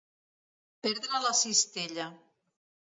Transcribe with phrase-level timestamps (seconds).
[0.87, 2.11] Perdre la cistella.